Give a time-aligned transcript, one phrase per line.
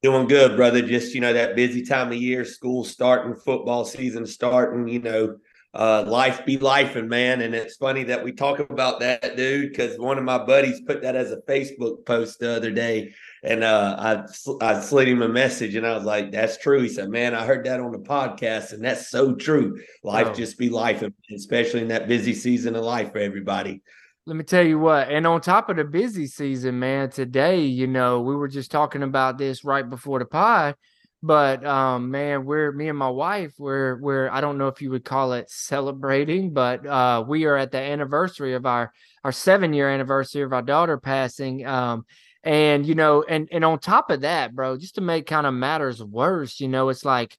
[0.00, 0.80] Doing good, brother.
[0.80, 4.86] Just you know that busy time of year, school starting, football season starting.
[4.86, 5.36] You know,
[5.74, 7.40] uh, life be life, and man.
[7.40, 11.02] And it's funny that we talk about that, dude, because one of my buddies put
[11.02, 15.28] that as a Facebook post the other day, and uh, I I slid him a
[15.28, 17.98] message, and I was like, "That's true." He said, "Man, I heard that on the
[17.98, 19.80] podcast, and that's so true.
[20.04, 20.34] Life oh.
[20.34, 21.02] just be life,
[21.34, 23.82] especially in that busy season of life for everybody."
[24.28, 27.86] Let me tell you what, and on top of the busy season, man, today, you
[27.86, 30.74] know, we were just talking about this right before the pod,
[31.22, 34.90] but um, man, we're me and my wife, we're we're I don't know if you
[34.90, 38.92] would call it celebrating, but uh, we are at the anniversary of our
[39.24, 41.64] our seven year anniversary of our daughter passing.
[41.64, 42.04] Um,
[42.44, 45.54] and you know, and and on top of that, bro, just to make kind of
[45.54, 47.34] matters worse, you know, it's like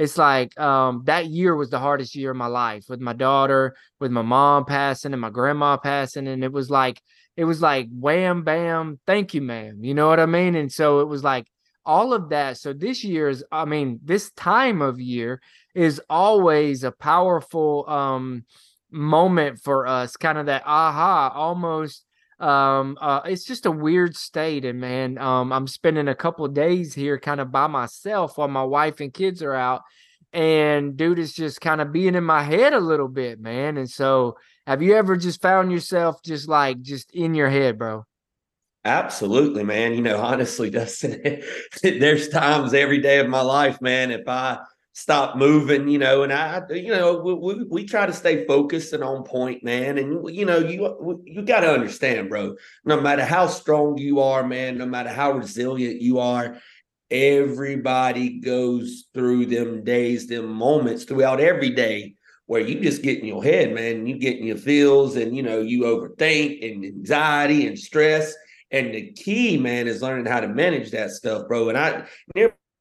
[0.00, 3.76] it's like um, that year was the hardest year of my life with my daughter,
[3.98, 6.26] with my mom passing and my grandma passing.
[6.26, 7.02] And it was like,
[7.36, 9.84] it was like wham, bam, thank you, ma'am.
[9.84, 10.54] You know what I mean?
[10.54, 11.48] And so it was like
[11.84, 12.56] all of that.
[12.56, 15.42] So this year is, I mean, this time of year
[15.74, 18.46] is always a powerful um,
[18.90, 22.06] moment for us, kind of that aha, almost
[22.40, 26.94] um uh it's just a weird state and man um i'm spending a couple days
[26.94, 29.82] here kind of by myself while my wife and kids are out
[30.32, 33.90] and dude is just kind of being in my head a little bit man and
[33.90, 34.36] so
[34.66, 38.04] have you ever just found yourself just like just in your head bro?
[38.84, 41.42] Absolutely man you know honestly dustin
[41.82, 44.58] there's times every day of my life man if i
[44.92, 46.22] stop moving, you know.
[46.22, 49.98] And I, you know, we, we, try to stay focused and on point, man.
[49.98, 52.56] And you know, you you got to understand, bro.
[52.84, 56.56] No matter how strong you are, man, no matter how resilient you are,
[57.10, 62.14] everybody goes through them days, them moments throughout every day
[62.46, 64.06] where you just get in your head, man.
[64.06, 68.34] You get in your feels, and you know, you overthink and anxiety and stress.
[68.72, 71.70] And the key, man, is learning how to manage that stuff, bro.
[71.70, 72.06] And I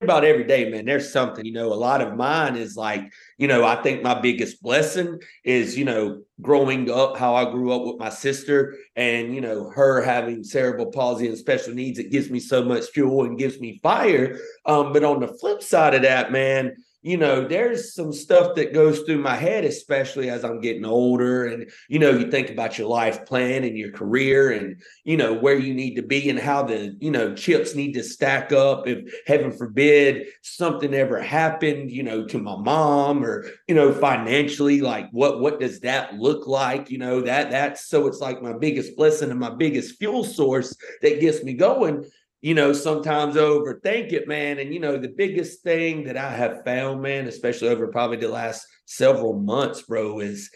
[0.01, 3.47] about every day, man, there's something, you know, a lot of mine is like, you
[3.47, 7.83] know, I think my biggest blessing is, you know, growing up, how I grew up
[7.83, 11.99] with my sister and, you know, her having cerebral palsy and special needs.
[11.99, 14.39] It gives me so much fuel and gives me fire.
[14.65, 18.73] Um, but on the flip side of that, man, you know, there's some stuff that
[18.73, 21.45] goes through my head, especially as I'm getting older.
[21.45, 25.33] And, you know, you think about your life plan and your career and, you know,
[25.33, 28.85] where you need to be and how the, you know, chips need to stack up.
[28.85, 34.81] If heaven forbid something ever happened, you know, to my mom or, you know, financially,
[34.81, 36.89] like what, what does that look like?
[36.89, 40.75] You know, that, that's so it's like my biggest blessing and my biggest fuel source
[41.01, 42.05] that gets me going
[42.41, 44.59] you know, sometimes overthink it, man.
[44.59, 48.29] And, you know, the biggest thing that I have found, man, especially over probably the
[48.29, 50.50] last several months, bro, is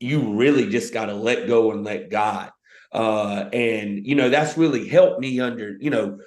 [0.00, 2.50] you really just got to let go and let God.
[2.92, 6.18] Uh, and, you know, that's really helped me under, you know,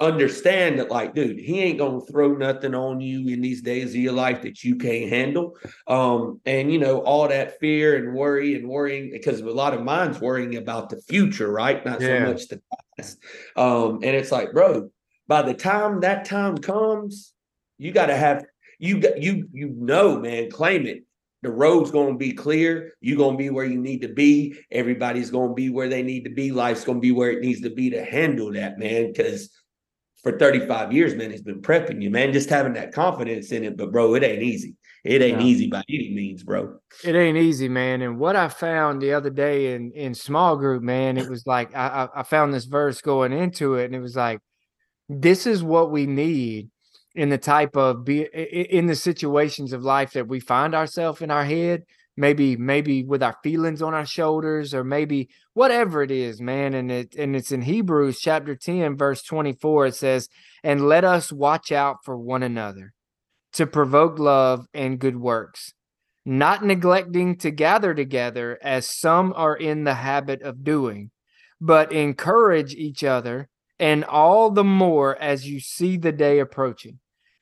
[0.00, 3.96] understand that like dude he ain't gonna throw nothing on you in these days of
[3.96, 5.54] your life that you can't handle
[5.88, 9.82] um and you know all that fear and worry and worrying because a lot of
[9.82, 12.24] minds worrying about the future right not yeah.
[12.24, 12.62] so much the
[12.96, 13.18] past
[13.56, 14.88] um and it's like bro
[15.28, 17.34] by the time that time comes
[17.76, 18.42] you got to have
[18.78, 21.04] you got you you know man claim it
[21.42, 22.92] the road's to be clear.
[23.00, 24.58] You're to be where you need to be.
[24.70, 26.52] Everybody's to be where they need to be.
[26.52, 29.10] Life's to be where it needs to be to handle that, man.
[29.10, 29.48] Because
[30.22, 33.76] for 35 years, man, he's been prepping you, man, just having that confidence in it.
[33.76, 34.76] But bro, it ain't easy.
[35.02, 36.76] It ain't easy by any means, bro.
[37.02, 38.02] It ain't easy, man.
[38.02, 41.74] And what I found the other day in in small group, man, it was like
[41.74, 44.40] I I found this verse going into it, and it was like,
[45.08, 46.70] this is what we need
[47.14, 51.30] in the type of be in the situations of life that we find ourselves in
[51.30, 51.84] our head
[52.16, 56.90] maybe maybe with our feelings on our shoulders or maybe whatever it is man and
[56.90, 60.28] it and it's in hebrews chapter 10 verse 24 it says
[60.62, 62.92] and let us watch out for one another
[63.52, 65.72] to provoke love and good works
[66.24, 71.10] not neglecting to gather together as some are in the habit of doing
[71.60, 73.48] but encourage each other
[73.78, 76.98] and all the more as you see the day approaching.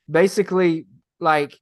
[0.09, 0.85] Basically
[1.19, 1.55] like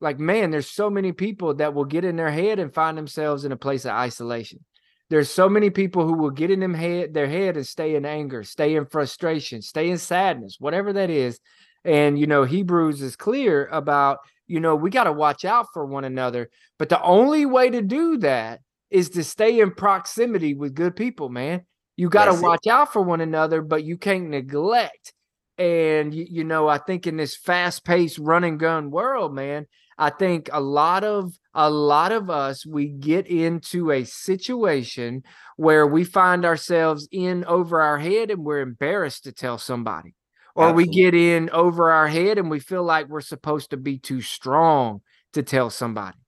[0.00, 3.44] like man there's so many people that will get in their head and find themselves
[3.44, 4.64] in a place of isolation.
[5.08, 8.04] There's so many people who will get in them head their head and stay in
[8.04, 11.40] anger stay in frustration stay in sadness whatever that is.
[11.84, 15.86] And you know hebrews is clear about you know we got to watch out for
[15.86, 18.60] one another but the only way to do that
[18.90, 21.62] is to stay in proximity with good people man.
[21.96, 22.70] You got to watch it.
[22.70, 25.14] out for one another but you can't neglect.
[25.56, 29.66] And you, you know i think in this fast-paced run and gun world man
[29.98, 35.22] I think a lot of a lot of us we get into a situation
[35.56, 40.14] where we find ourselves in over our head and we're embarrassed to tell somebody.
[40.54, 40.88] Or Absolutely.
[40.88, 44.20] we get in over our head and we feel like we're supposed to be too
[44.20, 45.00] strong
[45.32, 46.18] to tell somebody.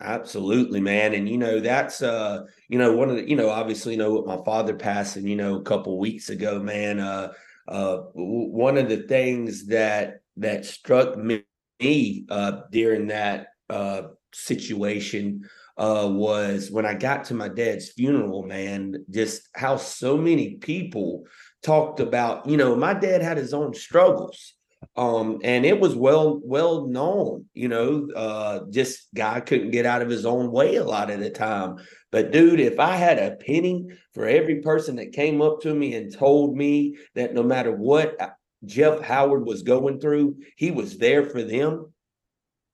[0.00, 1.12] Absolutely, man.
[1.12, 4.14] And you know, that's uh, you know, one of the, you know, obviously, you know,
[4.14, 7.32] with my father passing, you know, a couple weeks ago, man, uh
[7.68, 11.42] uh one of the things that that struck me
[11.80, 18.42] me uh, during that uh, situation uh, was when I got to my dad's funeral,
[18.42, 21.24] man, just how so many people
[21.62, 24.54] talked about, you know, my dad had his own struggles.
[24.96, 30.00] Um, and it was well, well known, you know, uh, just guy couldn't get out
[30.00, 31.76] of his own way a lot of the time.
[32.10, 35.94] But dude, if I had a penny for every person that came up to me
[35.94, 38.16] and told me that no matter what
[38.64, 41.92] Jeff Howard was going through, he was there for them.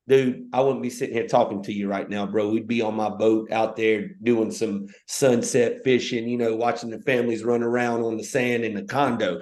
[0.07, 2.49] Dude, I wouldn't be sitting here talking to you right now, bro.
[2.49, 7.01] We'd be on my boat out there doing some sunset fishing, you know, watching the
[7.01, 9.41] families run around on the sand in the condo.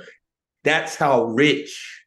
[0.64, 2.04] That's how rich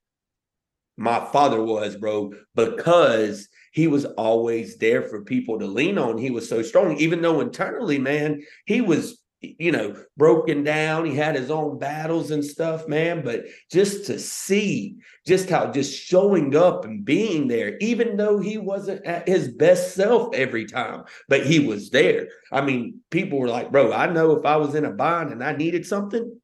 [0.97, 6.19] my father was, bro, because he was always there for people to lean on.
[6.19, 11.05] He was so strong, even though internally, man, he was you know, broken down.
[11.05, 13.23] He had his own battles and stuff, man.
[13.25, 14.97] But just to see
[15.27, 19.95] just how just showing up and being there, even though he wasn't at his best
[19.95, 22.29] self every time, but he was there.
[22.51, 25.45] I mean, people were like, bro, I know if I was in a bind and
[25.45, 26.41] I needed something,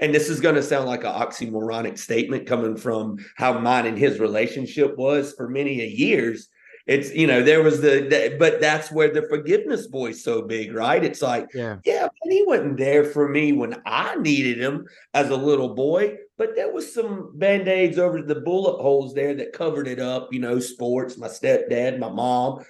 [0.00, 3.98] and this is going to sound like an oxymoronic statement coming from how mine and
[3.98, 6.48] his relationship was for many years
[6.88, 11.04] it's you know there was the, but that's where the forgiveness voice so big right?
[11.04, 11.76] It's like yeah.
[11.84, 16.16] yeah but he wasn't there for me when i needed him as a little boy
[16.38, 20.40] but there was some band-aids over the bullet holes there that covered it up you
[20.40, 22.64] know sports my stepdad my mom.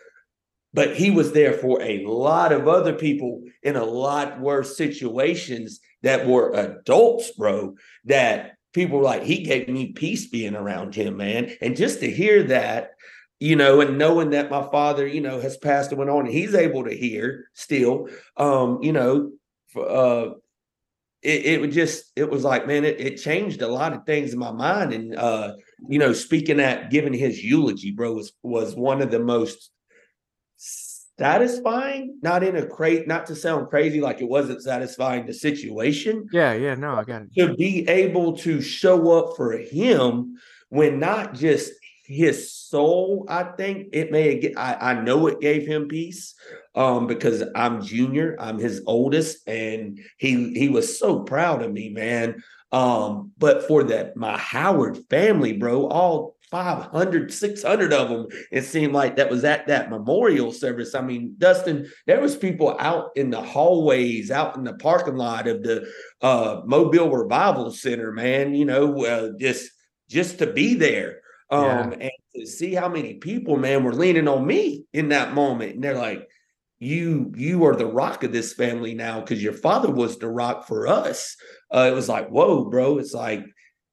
[0.74, 5.80] But he was there for a lot of other people in a lot worse situations
[6.02, 7.74] that were adults bro
[8.04, 11.52] that people were like he gave me peace being around him man.
[11.62, 12.90] And just to hear that
[13.40, 16.34] you know, and knowing that my father, you know, has passed and went on, and
[16.34, 19.30] he's able to hear still, um, you know,
[19.76, 20.30] uh,
[21.22, 24.32] it, it would just, it was like, man, it, it changed a lot of things
[24.32, 24.92] in my mind.
[24.92, 25.54] And, uh,
[25.88, 29.70] you know, speaking at giving his eulogy, bro, was, was one of the most
[30.56, 36.28] satisfying, not in a crate, not to sound crazy, like it wasn't satisfying the situation.
[36.32, 36.52] Yeah.
[36.54, 36.76] Yeah.
[36.76, 37.34] No, I got it.
[37.36, 40.36] To be able to show up for him
[40.68, 41.72] when not just
[42.04, 46.34] his soul, I think it may get I, I know it gave him peace
[46.74, 51.90] um because I'm junior, I'm his oldest, and he he was so proud of me,
[51.90, 52.42] man.
[52.70, 58.94] Um, but for that my Howard family, bro, all 500 600 of them it seemed
[58.94, 63.28] like that was at that memorial service i mean dustin there was people out in
[63.28, 65.86] the hallways out in the parking lot of the
[66.22, 69.70] uh mobile revival center man you know uh, just
[70.08, 71.20] just to be there
[71.50, 72.08] um, yeah.
[72.38, 75.74] To see how many people, man, were leaning on me in that moment.
[75.74, 76.28] And they're like,
[76.80, 80.66] you you are the rock of this family now because your father was the rock
[80.66, 81.36] for us.
[81.74, 82.98] Uh, it was like, whoa, bro.
[82.98, 83.44] It's like,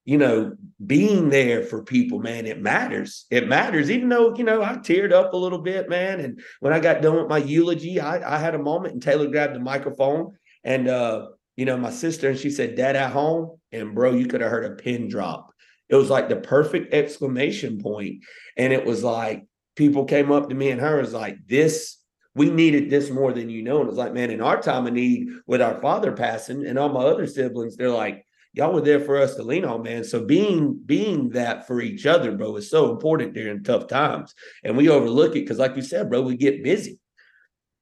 [0.05, 0.53] you know,
[0.85, 3.25] being there for people, man, it matters.
[3.31, 6.19] It matters, even though, you know, I teared up a little bit, man.
[6.19, 9.27] And when I got done with my eulogy, I, I had a moment and Taylor
[9.27, 13.57] grabbed the microphone and uh, you know, my sister and she said, Dad at home.
[13.71, 15.51] And bro, you could have heard a pin drop
[15.89, 18.23] it was like the perfect exclamation point.
[18.57, 21.97] And it was like people came up to me and her was like, this,
[22.33, 23.81] we needed this more than you know.
[23.81, 26.89] And it's like, man, in our time of need with our father passing and all
[26.89, 30.03] my other siblings, they're like, y'all were there for us to lean on, man.
[30.03, 34.33] So being being that for each other, bro, is so important during tough times.
[34.63, 36.99] And we overlook it because, like you said, bro, we get busy.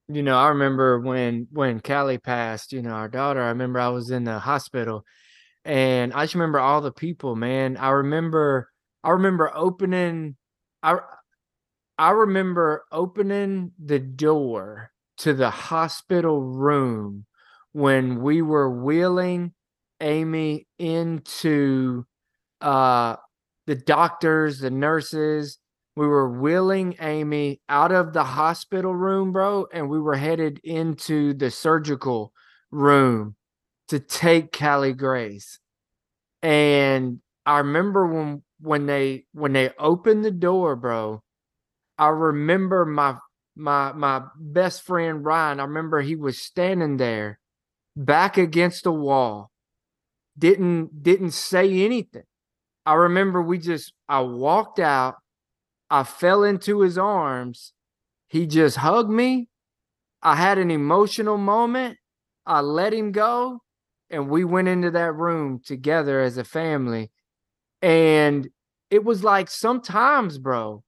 [0.09, 3.89] You know, I remember when when Callie passed, you know, our daughter, I remember I
[3.89, 5.05] was in the hospital
[5.65, 7.77] and I just remember all the people, man.
[7.77, 8.69] I remember
[9.03, 10.35] I remember opening
[10.81, 10.97] I
[11.97, 17.25] I remember opening the door to the hospital room
[17.71, 19.53] when we were wheeling
[20.01, 22.05] Amy into
[22.61, 23.15] uh
[23.67, 25.59] the doctors, the nurses.
[25.95, 31.35] We were wheeling Amy out of the hospital room, bro, and we were headed into
[31.35, 32.33] the surgical
[32.71, 33.35] room
[33.89, 35.59] to take Callie Grace.
[36.41, 41.21] And I remember when when they when they opened the door, bro,
[41.97, 43.17] I remember my
[43.55, 45.59] my my best friend Ryan.
[45.59, 47.39] I remember he was standing there
[47.95, 49.51] back against the wall.
[50.37, 52.23] Didn't didn't say anything.
[52.85, 55.15] I remember we just I walked out.
[55.89, 57.73] I fell into his arms.
[58.27, 59.49] He just hugged me.
[60.21, 61.97] I had an emotional moment.
[62.45, 63.59] I let him go
[64.09, 67.11] and we went into that room together as a family.
[67.81, 68.47] And
[68.89, 70.83] it was like sometimes, bro,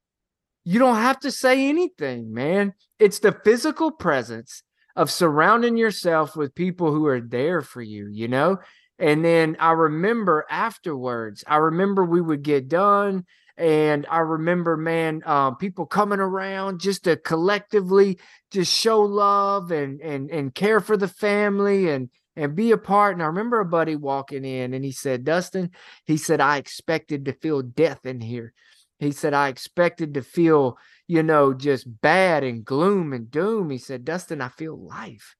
[0.64, 2.74] you don't have to say anything, man.
[2.98, 4.62] It's the physical presence
[4.94, 8.58] of surrounding yourself with people who are there for you, you know?
[8.98, 13.26] And then I remember afterwards, I remember we would get done.
[13.58, 18.18] And I remember, man, uh, people coming around just to collectively
[18.50, 23.14] just show love and and and care for the family and and be a part.
[23.14, 25.70] And I remember a buddy walking in and he said, Dustin,
[26.04, 28.52] he said, I expected to feel death in here.
[28.98, 33.70] He said, I expected to feel, you know, just bad and gloom and doom.
[33.70, 35.34] He said, Dustin, I feel life.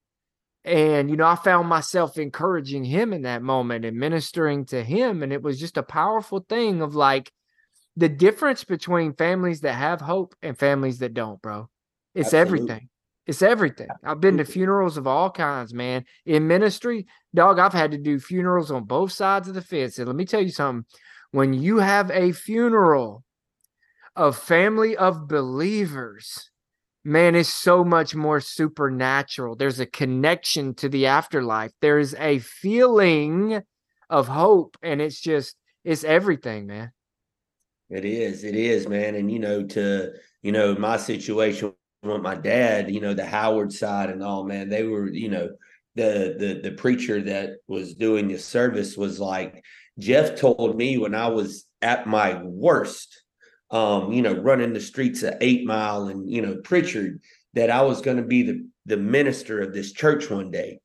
[0.65, 5.23] And, you know, I found myself encouraging him in that moment and ministering to him.
[5.23, 7.31] And it was just a powerful thing of like
[7.97, 11.69] the difference between families that have hope and families that don't, bro.
[12.15, 12.41] It's Absolutely.
[12.41, 12.89] everything.
[13.27, 13.89] It's everything.
[14.05, 16.05] I've been to funerals of all kinds, man.
[16.25, 19.99] In ministry, dog, I've had to do funerals on both sides of the fence.
[19.99, 20.85] And let me tell you something
[21.33, 23.25] when you have a funeral
[24.15, 26.51] of family of believers,
[27.05, 29.57] man, it's so much more supernatural.
[29.57, 33.63] There's a connection to the afterlife, there's a feeling
[34.09, 36.93] of hope, and it's just, it's everything, man.
[37.91, 39.15] It is, it is, man.
[39.15, 41.73] And you know, to you know, my situation
[42.07, 45.51] with my dad, you know, the Howard side and all, man, they were, you know,
[45.95, 49.65] the the the preacher that was doing the service was like,
[49.99, 53.23] Jeff told me when I was at my worst,
[53.71, 57.21] um, you know, running the streets of Eight Mile and you know, Prichard,
[57.55, 60.81] that I was going to be the the minister of this church one day.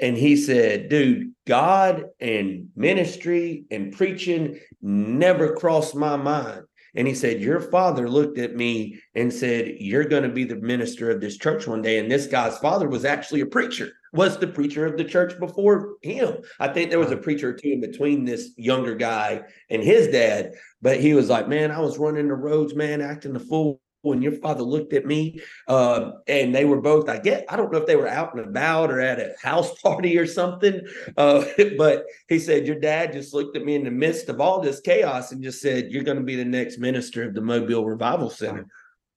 [0.00, 6.62] And he said, dude, God and ministry and preaching never crossed my mind.
[6.94, 10.56] And he said, Your father looked at me and said, You're going to be the
[10.56, 11.98] minister of this church one day.
[11.98, 15.94] And this guy's father was actually a preacher, was the preacher of the church before
[16.02, 16.38] him.
[16.60, 20.08] I think there was a preacher or two in between this younger guy and his
[20.08, 20.52] dad.
[20.82, 24.20] But he was like, Man, I was running the roads, man, acting the fool when
[24.20, 27.78] your father looked at me uh, and they were both i get i don't know
[27.78, 30.80] if they were out and about or at a house party or something
[31.16, 31.44] uh,
[31.78, 34.80] but he said your dad just looked at me in the midst of all this
[34.80, 38.30] chaos and just said you're going to be the next minister of the mobile revival
[38.30, 38.66] center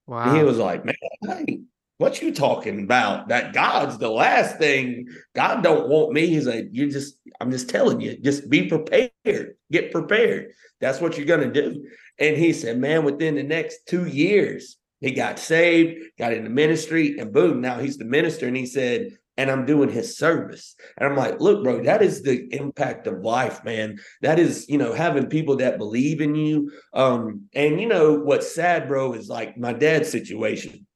[0.06, 1.60] wow and he was like man hey,
[1.98, 3.28] what you talking about?
[3.28, 5.08] That god's the last thing.
[5.34, 6.26] God don't want me.
[6.26, 9.56] He's like you just i'm just telling you just be prepared.
[9.72, 10.52] Get prepared.
[10.78, 11.86] That's what you're going to do
[12.18, 17.18] and he said, man, within the next two years, he got saved, got into ministry,
[17.18, 18.46] and boom, now he's the minister.
[18.46, 20.74] And he said, and I'm doing his service.
[20.96, 23.98] And I'm like, look, bro, that is the impact of life, man.
[24.22, 26.72] That is, you know, having people that believe in you.
[26.94, 30.86] Um, and you know what's sad, bro, is like my dad's situation.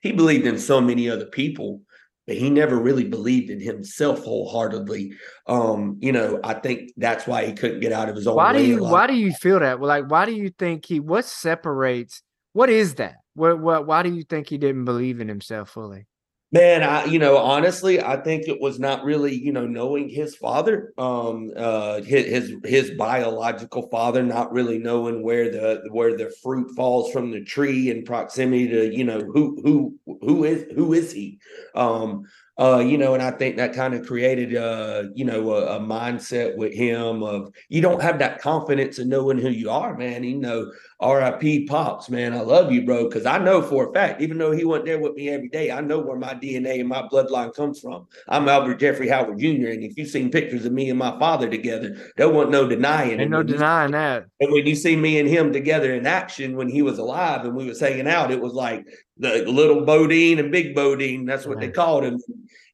[0.00, 1.82] He believed in so many other people,
[2.30, 5.14] but he never really believed in himself wholeheartedly.
[5.48, 8.36] Um, you know, I think that's why he couldn't get out of his own.
[8.36, 9.80] Why do you why do you feel that?
[9.80, 12.22] Well, like why do you think he what separates
[12.52, 13.16] what is that?
[13.34, 16.06] What what why do you think he didn't believe in himself fully?
[16.52, 20.34] Man, I you know honestly, I think it was not really you know knowing his
[20.34, 26.74] father, um, uh, his his biological father, not really knowing where the where the fruit
[26.74, 31.12] falls from the tree in proximity to you know who who who is who is
[31.12, 31.38] he,
[31.76, 32.24] um,
[32.58, 35.80] Uh, you know, and I think that kind of created, uh, you know, a, a,
[35.80, 40.24] mindset with him of you don't have that confidence in knowing who you are, man.
[40.24, 41.64] You know, R.I.P.
[41.64, 44.66] Pops, man, I love you, bro, because I know for a fact, even though he
[44.66, 47.80] wasn't there with me every day, I know where my DNA and my bloodline comes
[47.80, 48.06] from.
[48.28, 51.48] I'm Albert Jeffrey Howard Jr., and if you've seen pictures of me and my father
[51.48, 53.22] together, there wasn't no denying it.
[53.22, 54.26] Ain't no denying that.
[54.40, 57.56] And when you see me and him together in action when he was alive and
[57.56, 61.24] we was hanging out, it was like the little Bodine and Big Bodine.
[61.24, 61.68] That's what right.
[61.68, 62.20] they called him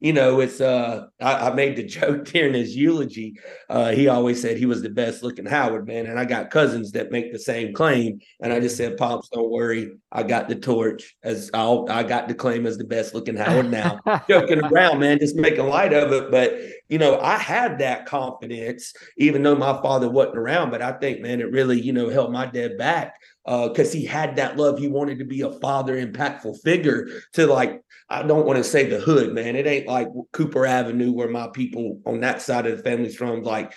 [0.07, 3.41] you know, it's uh I, I, made the joke during his eulogy.
[3.69, 6.07] Uh he always said he was the best looking Howard, man.
[6.07, 8.21] And I got cousins that make the same claim.
[8.41, 9.97] And I just said, Pops, don't worry.
[10.13, 13.69] I got the torch as I'll I got the claim as the best looking Howard
[13.69, 13.99] now.
[14.29, 16.31] Joking around, man, just making light of it.
[16.31, 16.57] But
[16.89, 20.71] you know, I had that confidence, even though my father wasn't around.
[20.71, 24.05] But I think, man, it really, you know, held my dad back because uh, he
[24.05, 24.79] had that love.
[24.79, 28.87] He wanted to be a father, impactful figure to like, I don't want to say
[28.87, 29.57] the hood, man.
[29.57, 33.43] It ain't like Cooper Avenue where my people on that side of the family's from,
[33.43, 33.75] like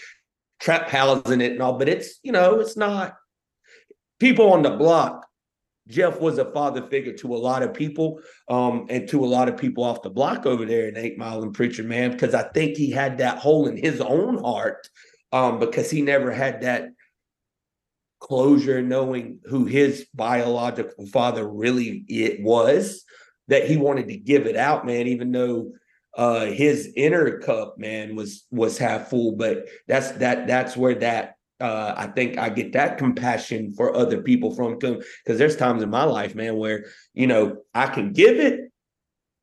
[0.59, 3.15] trap housing it and all, but it's, you know, it's not
[4.19, 5.25] people on the block.
[5.87, 9.49] Jeff was a father figure to a lot of people um, and to a lot
[9.49, 12.77] of people off the block over there in Eight Mile and Prichard, because I think
[12.77, 14.87] he had that hole in his own heart
[15.31, 16.89] um, because he never had that
[18.19, 23.03] closure knowing who his biological father really it was
[23.49, 25.71] that he wanted to give it out man even though
[26.15, 29.33] uh his inner cup man was was half full.
[29.33, 34.21] But that's that that's where that uh i think i get that compassion for other
[34.21, 38.37] people from because there's times in my life man where you know i can give
[38.37, 38.71] it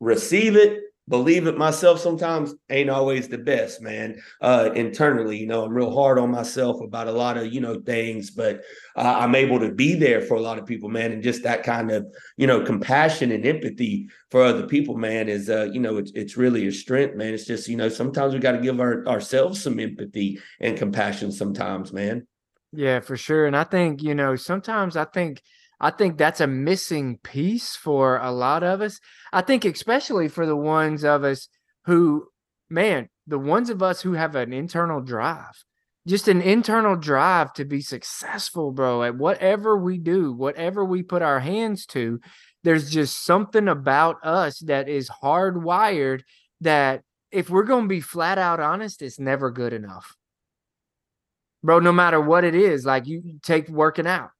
[0.01, 4.21] receive it believe it myself sometimes ain't always the best man.
[4.41, 7.81] Uh internally you know i'm real hard on myself about a lot of you know
[7.81, 8.63] things but
[8.97, 11.63] uh, i'm able to be there for a lot of people man and just that
[11.63, 15.97] kind of you know compassion and empathy for other people man is uh you know
[15.99, 17.35] it's, it's really a strength man.
[17.35, 21.33] It's just you know sometimes we got to give our, ourselves some empathy and compassion
[21.33, 22.27] sometimes man.
[22.73, 25.41] Yeah for sure and i think you know sometimes i think
[25.81, 28.99] I think that's a missing piece for a lot of us.
[29.33, 31.49] I think, especially for the ones of us
[31.85, 32.29] who,
[32.71, 35.65] man, the ones of us who have an internal drive,
[36.07, 41.23] just an internal drive to be successful, bro, at whatever we do, whatever we put
[41.23, 42.21] our hands to.
[42.65, 46.23] There's just something about us that is hardwired
[46.63, 50.17] that if we're going to be flat out honest, it's never good enough.
[51.63, 54.31] Bro, no matter what it is, like you take working out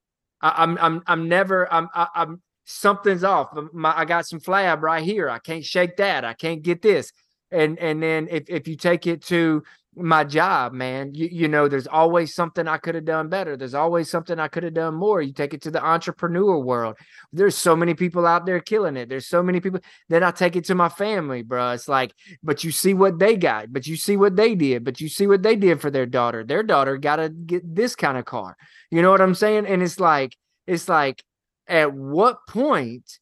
[0.41, 3.55] I, am I'm, I'm I'm never I'm I, am i am something's off.
[3.55, 5.29] Um, my, I got some flab right here.
[5.29, 6.25] I can't shake that.
[6.25, 7.11] I can't get this.
[7.51, 9.63] And and then if if you take it to
[9.97, 13.57] my job, man, you, you know, there's always something I could have done better.
[13.57, 15.21] There's always something I could have done more.
[15.21, 16.97] You take it to the entrepreneur world.
[17.33, 19.09] There's so many people out there killing it.
[19.09, 19.79] There's so many people.
[20.09, 21.71] Then I take it to my family, bro.
[21.71, 25.01] It's like, but you see what they got, but you see what they did, but
[25.01, 26.43] you see what they did for their daughter.
[26.43, 28.55] Their daughter got to get this kind of car.
[28.91, 29.65] You know what I'm saying?
[29.65, 31.23] And it's like, it's like,
[31.67, 33.19] at what point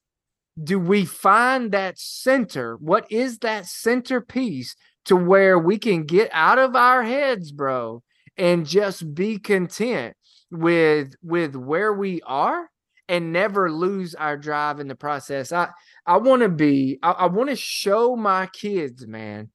[0.62, 2.78] do we find that center?
[2.78, 8.04] What is that centerpiece to where we can get out of our heads, bro,
[8.38, 10.16] and just be content
[10.52, 12.70] with with where we are
[13.08, 15.52] and never lose our drive in the process.
[15.52, 15.70] I
[16.06, 19.50] I want to be I, I want to show my kids, man,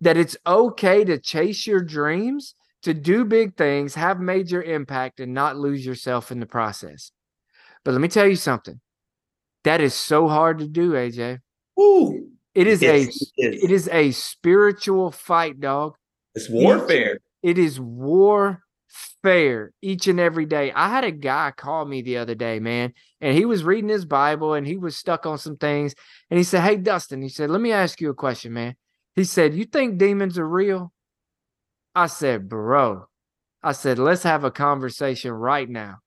[0.00, 5.34] that it's okay to chase your dreams, to do big things, have major impact and
[5.34, 7.10] not lose yourself in the process.
[7.84, 8.80] But let me tell you something.
[9.64, 11.40] That is so hard to do, AJ.
[11.78, 12.35] Ooh.
[12.56, 13.32] It is a it is.
[13.36, 15.94] it is a spiritual fight, dog.
[16.34, 17.20] It's warfare.
[17.42, 18.62] It, it is warfare
[19.82, 20.72] each and every day.
[20.72, 24.06] I had a guy call me the other day, man, and he was reading his
[24.06, 25.94] Bible and he was stuck on some things.
[26.30, 28.74] And he said, Hey, Dustin, he said, Let me ask you a question, man.
[29.14, 30.94] He said, You think demons are real?
[31.94, 33.04] I said, Bro,
[33.62, 35.98] I said, Let's have a conversation right now.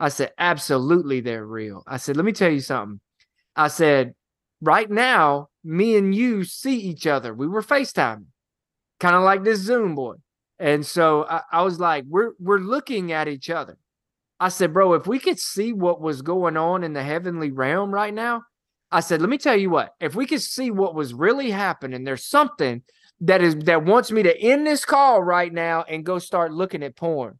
[0.00, 1.82] I said, Absolutely, they're real.
[1.86, 2.98] I said, Let me tell you something.
[3.54, 4.14] I said,
[4.62, 7.34] Right now, me and you see each other.
[7.34, 8.24] We were FaceTime,
[8.98, 10.14] kind of like this Zoom boy.
[10.58, 13.76] And so I, I, was like, we're we're looking at each other.
[14.40, 17.92] I said, bro, if we could see what was going on in the heavenly realm
[17.92, 18.44] right now,
[18.90, 22.04] I said, let me tell you what, if we could see what was really happening,
[22.04, 22.82] there's something
[23.20, 26.82] that is that wants me to end this call right now and go start looking
[26.82, 27.38] at porn.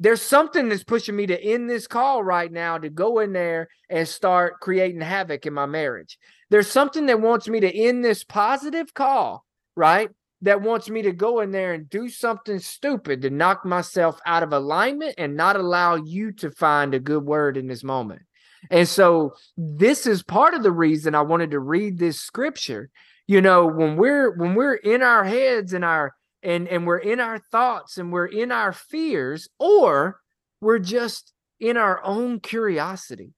[0.00, 3.68] There's something that's pushing me to end this call right now to go in there
[3.88, 6.18] and start creating havoc in my marriage.
[6.54, 10.08] There's something that wants me to end this positive call, right?
[10.42, 14.44] That wants me to go in there and do something stupid to knock myself out
[14.44, 18.22] of alignment and not allow you to find a good word in this moment.
[18.70, 22.88] And so, this is part of the reason I wanted to read this scripture
[23.26, 27.18] You know, when we're when we're in our heads and our and and we're in
[27.18, 30.20] our thoughts and we're in our fears or
[30.60, 33.34] we're just in our own curiosity.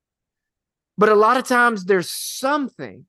[0.98, 3.06] But a lot of times there's something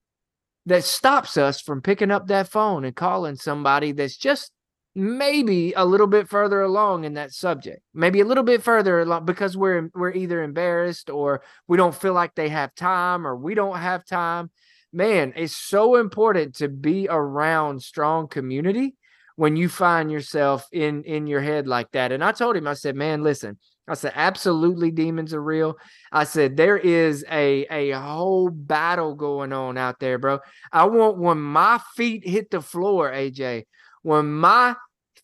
[0.65, 4.52] that stops us from picking up that phone and calling somebody that's just
[4.93, 7.82] maybe a little bit further along in that subject.
[7.93, 12.13] Maybe a little bit further along because we're we're either embarrassed or we don't feel
[12.13, 14.50] like they have time or we don't have time.
[14.91, 18.95] Man it's so important to be around strong community
[19.36, 22.12] when you find yourself in in your head like that.
[22.12, 25.78] And i told him i said man listen I said, absolutely, demons are real.
[26.12, 30.39] I said, there is a, a whole battle going on out there, bro.
[30.71, 33.63] I want when my feet hit the floor, AJ,
[34.02, 34.76] when my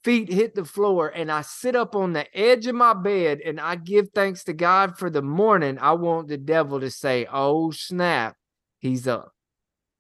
[0.04, 3.60] feet hit the floor and I sit up on the edge of my bed and
[3.60, 7.72] I give thanks to God for the morning, I want the devil to say, oh,
[7.72, 8.36] snap,
[8.80, 9.34] he's up.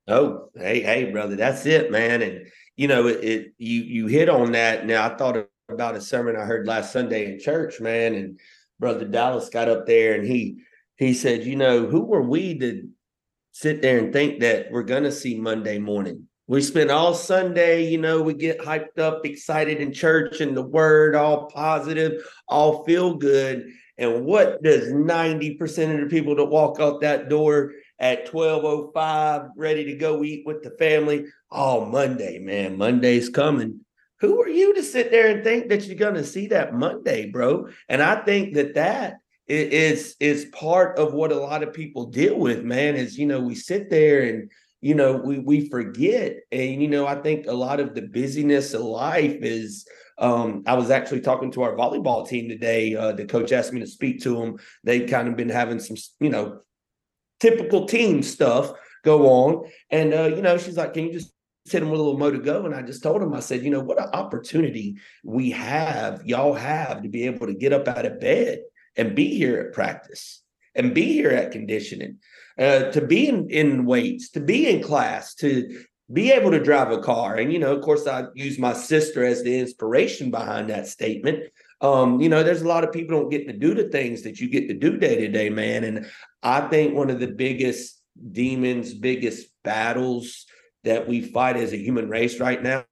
[0.07, 2.21] Oh, hey, hey, brother, that's it, man.
[2.21, 4.85] And you know, it, it you you hit on that.
[4.85, 8.39] Now I thought about a sermon I heard last Sunday in church, man, and
[8.79, 10.63] brother Dallas got up there and he
[10.97, 12.87] he said, you know, who were we to
[13.51, 16.27] sit there and think that we're gonna see Monday morning?
[16.47, 20.61] We spend all Sunday, you know, we get hyped up, excited in church and the
[20.61, 23.71] word, all positive, all feel good.
[23.97, 29.85] And what does 90% of the people that walk out that door at 1205 ready
[29.85, 31.25] to go eat with the family?
[31.51, 32.77] Oh, Monday, man.
[32.77, 33.79] Monday's coming
[34.23, 37.29] who are you to sit there and think that you're going to see that Monday,
[37.29, 37.67] bro?
[37.89, 42.39] And I think that that is is part of what a lot of people deal
[42.39, 42.95] with, man.
[42.95, 47.05] Is you know we sit there and you know we we forget, and you know
[47.05, 49.85] I think a lot of the busyness of life is.
[50.19, 52.95] Um, I was actually talking to our volleyball team today.
[52.95, 54.57] Uh, the coach asked me to speak to them.
[54.85, 56.59] They've kind of been having some, you know,
[57.39, 58.71] typical team stuff
[59.03, 61.33] go on, and uh, you know, she's like, "Can you just
[61.65, 62.65] hit him with a little mo to go.
[62.65, 66.53] And I just told him, I said, you know, what an opportunity we have, y'all
[66.53, 68.59] have to be able to get up out of bed
[68.95, 70.41] and be here at practice
[70.75, 72.17] and be here at conditioning,
[72.57, 76.91] uh, to be in, in weights, to be in class, to be able to drive
[76.91, 77.35] a car.
[77.35, 81.43] And, you know, of course, I use my sister as the inspiration behind that statement.
[81.79, 84.39] Um, you know, there's a lot of people don't get to do the things that
[84.39, 85.83] you get to do day to day, man.
[85.83, 86.07] And
[86.41, 90.45] I think one of the biggest demons, biggest battles
[90.83, 92.85] that we fight as a human race right now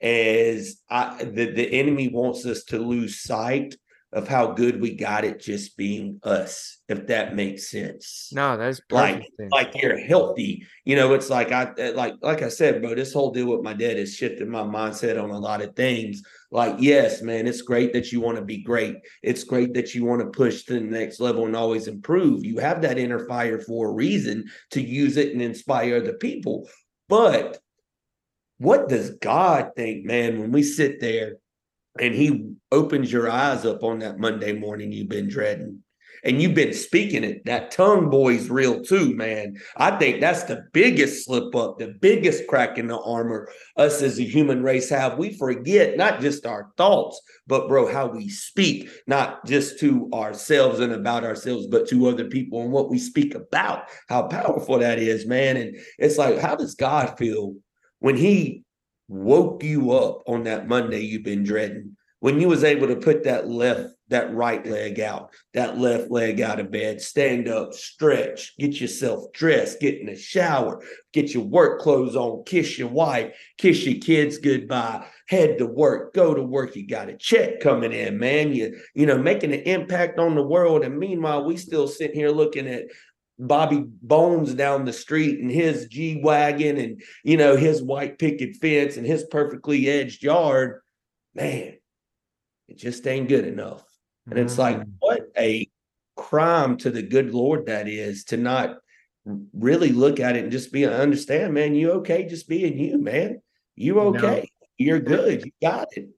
[0.00, 3.74] is I, the, the enemy wants us to lose sight
[4.14, 8.30] of how good we got it just being us, if that makes sense.
[8.32, 10.64] No, that's like like you're healthy.
[10.84, 12.94] You know, it's like I uh, like like I said, bro.
[12.94, 16.22] This whole deal with my dad has shifted my mindset on a lot of things.
[16.52, 18.98] Like, yes, man, it's great that you want to be great.
[19.24, 22.44] It's great that you want to push to the next level and always improve.
[22.44, 26.68] You have that inner fire for a reason to use it and inspire other people.
[27.08, 27.58] But
[28.58, 31.36] what does God think, man, when we sit there
[31.98, 35.82] and He opens your eyes up on that Monday morning you've been dreading?
[36.22, 37.44] And you've been speaking it.
[37.44, 39.56] That tongue boy's real too, man.
[39.76, 44.18] I think that's the biggest slip up, the biggest crack in the armor us as
[44.18, 45.18] a human race have.
[45.18, 50.80] We forget not just our thoughts, but bro, how we speak, not just to ourselves
[50.80, 54.98] and about ourselves, but to other people and what we speak about, how powerful that
[54.98, 55.56] is, man.
[55.56, 57.54] And it's like, how does God feel
[57.98, 58.62] when he
[59.08, 61.96] woke you up on that Monday you've been dreading?
[62.20, 66.40] When you was able to put that left that right leg out, that left leg
[66.40, 70.80] out of bed, stand up, stretch, get yourself dressed, get in the shower,
[71.12, 76.14] get your work clothes on, kiss your wife, kiss your kids goodbye, head to work,
[76.14, 76.76] go to work.
[76.76, 78.54] You got a check coming in, man.
[78.54, 80.84] You, you know, making an impact on the world.
[80.84, 82.84] And meanwhile, we still sitting here looking at
[83.36, 88.54] Bobby Bones down the street and his G Wagon and, you know, his white picket
[88.60, 90.82] fence and his perfectly edged yard.
[91.34, 91.74] Man,
[92.68, 93.83] it just ain't good enough.
[94.30, 94.90] And it's like, mm.
[95.00, 95.68] what a
[96.16, 98.78] crime to the good Lord that is to not
[99.52, 103.40] really look at it and just be understand, man, you okay just being you, man.
[103.76, 104.40] You okay.
[104.40, 104.66] No.
[104.76, 105.44] You're good.
[105.44, 106.08] You got it.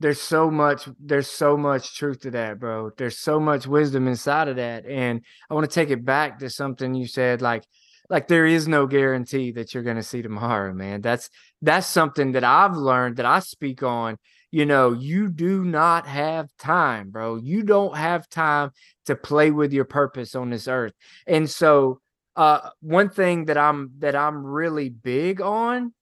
[0.00, 2.90] There's so much, there's so much truth to that, bro.
[2.96, 4.84] There's so much wisdom inside of that.
[4.86, 7.64] And I want to take it back to something you said, like,
[8.10, 11.00] like there is no guarantee that you're going to see tomorrow, man.
[11.00, 11.30] That's
[11.62, 14.18] that's something that I've learned that I speak on
[14.54, 17.34] you know, you do not have time, bro.
[17.34, 18.70] You don't have time
[19.04, 20.92] to play with your purpose on this earth.
[21.26, 21.98] And so,
[22.36, 25.92] uh, one thing that I'm that I'm really big on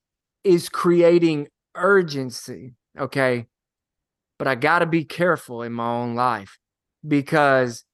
[0.45, 2.75] is creating urgency.
[2.99, 3.47] Okay.
[4.39, 6.59] But I got to be careful in my own life
[7.09, 7.85] because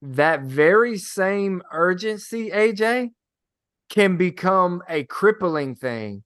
[0.00, 3.10] that very same urgency, AJ,
[3.88, 6.24] can become a crippling thing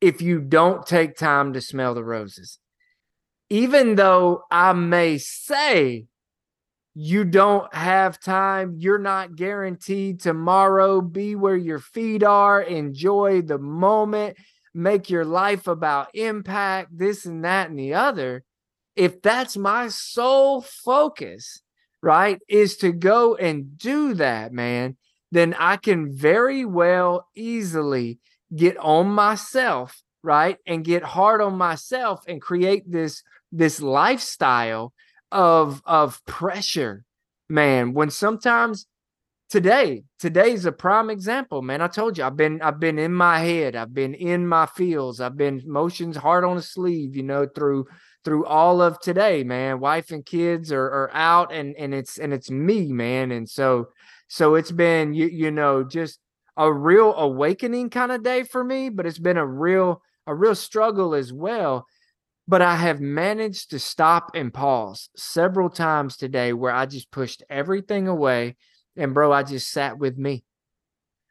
[0.00, 2.58] if you don't take time to smell the roses.
[3.48, 6.06] Even though I may say
[6.94, 11.00] you don't have time, you're not guaranteed tomorrow.
[11.00, 14.36] Be where your feet are, enjoy the moment,
[14.74, 18.44] make your life about impact, this and that and the other.
[18.96, 21.60] If that's my sole focus,
[22.02, 24.96] right, is to go and do that, man,
[25.32, 28.18] then I can very well easily
[28.54, 34.92] get on myself, right, and get hard on myself and create this this lifestyle
[35.32, 37.04] of of pressure,
[37.48, 37.92] man.
[37.92, 38.86] When sometimes
[39.48, 41.80] today, today's a prime example, man.
[41.80, 45.20] I told you I've been I've been in my head, I've been in my feels,
[45.20, 47.86] I've been motions hard on the sleeve, you know, through
[48.24, 49.80] through all of today, man.
[49.80, 53.32] Wife and kids are, are out and and it's and it's me, man.
[53.32, 53.88] And so
[54.28, 56.20] so it's been you you know just
[56.56, 60.54] a real awakening kind of day for me, but it's been a real a real
[60.54, 61.86] struggle as well.
[62.46, 67.42] But I have managed to stop and pause several times today where I just pushed
[67.48, 68.56] everything away
[68.96, 70.44] and bro, I just sat with me.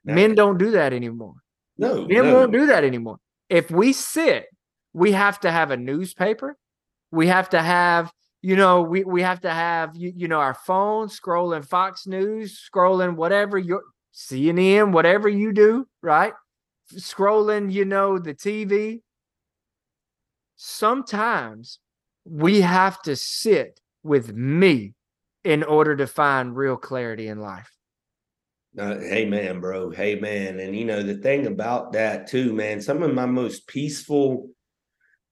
[0.05, 1.35] Men don't do that anymore.
[1.77, 2.33] No, Men no.
[2.33, 3.19] won't do that anymore.
[3.49, 4.45] If we sit,
[4.93, 6.57] we have to have a newspaper
[7.11, 10.53] we have to have, you know, we, we have to have, you, you know, our
[10.53, 16.33] phone scrolling Fox News, scrolling whatever your CNN, whatever you do, right?
[16.93, 19.01] Scrolling, you know, the TV.
[20.55, 21.79] Sometimes
[22.25, 24.93] we have to sit with me
[25.43, 27.71] in order to find real clarity in life.
[28.77, 29.89] Uh, hey man, bro.
[29.89, 30.59] Hey man.
[30.59, 34.49] And you know, the thing about that too, man, some of my most peaceful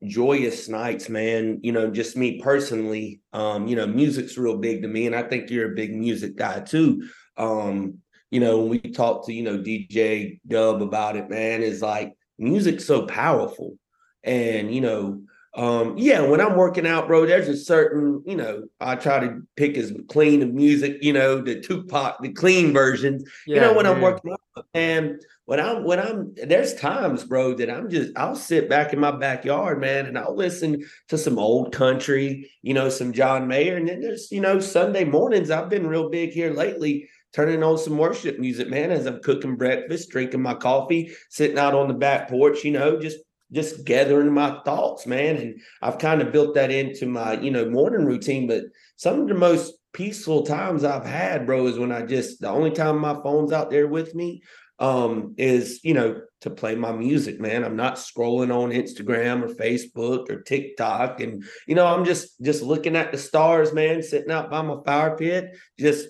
[0.03, 1.59] joyous nights, man.
[1.61, 5.23] You know, just me personally, um, you know, music's real big to me, and I
[5.23, 7.07] think you're a big music guy too.
[7.37, 7.99] Um,
[8.31, 12.13] you know, when we talk to, you know, DJ Dub about it, man, is like
[12.37, 13.77] music's so powerful.
[14.23, 15.21] And, you know,
[15.57, 19.41] um, yeah, when I'm working out, bro, there's a certain, you know, I try to
[19.55, 23.27] pick as clean of music, you know, the Tupac, the clean versions.
[23.47, 23.87] Yeah, you know, when.
[23.87, 28.35] I'm working out, and when I'm when I'm there's times, bro, that I'm just I'll
[28.35, 32.89] sit back in my backyard, man, and I'll listen to some old country, you know,
[32.89, 33.77] some John Mayer.
[33.77, 37.77] And then there's, you know, Sunday mornings, I've been real big here lately, turning on
[37.77, 41.93] some worship music, man, as I'm cooking breakfast, drinking my coffee, sitting out on the
[41.93, 43.17] back porch, you know, just
[43.51, 45.37] just gathering my thoughts, man.
[45.37, 48.45] And I've kind of built that into my, you know, morning routine.
[48.45, 48.63] But
[48.97, 52.71] some of the most peaceful times I've had, bro, is when I just the only
[52.71, 54.41] time my phone's out there with me
[54.79, 57.63] um, is you know to play my music, man.
[57.63, 62.61] I'm not scrolling on Instagram or Facebook or TikTok, and you know I'm just just
[62.61, 66.07] looking at the stars, man, sitting out by my fire pit, just